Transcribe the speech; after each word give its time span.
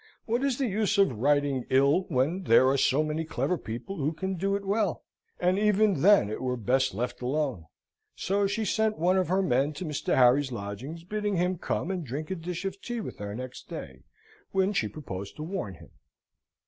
"What 0.25 0.43
is 0.43 0.57
the 0.57 0.65
use 0.65 0.97
of 0.97 1.15
writing 1.15 1.67
ill, 1.69 2.05
when 2.09 2.45
there 2.45 2.67
are 2.69 2.75
so 2.75 3.03
many 3.03 3.23
clever 3.23 3.55
people 3.55 3.97
who 3.97 4.13
can 4.13 4.33
do 4.33 4.55
it 4.55 4.65
well? 4.65 5.03
and 5.39 5.59
even 5.59 6.01
then 6.01 6.27
it 6.27 6.41
were 6.41 6.57
best 6.57 6.95
left 6.95 7.21
alone." 7.21 7.65
So 8.15 8.47
she 8.47 8.65
sent 8.65 8.97
one 8.97 9.15
of 9.17 9.27
her 9.27 9.43
men 9.43 9.73
to 9.73 9.85
Mr. 9.85 10.15
Harry's 10.15 10.51
lodgings, 10.51 11.03
bidding 11.03 11.35
him 11.35 11.59
come 11.59 11.91
and 11.91 12.03
drink 12.03 12.31
a 12.31 12.35
dish 12.35 12.65
of 12.65 12.81
tea 12.81 12.99
with 12.99 13.19
her 13.19 13.35
next 13.35 13.69
day, 13.69 14.01
when 14.51 14.73
she 14.73 14.87
proposed 14.87 15.35
to 15.35 15.43
warn 15.43 15.75
him. 15.75 15.91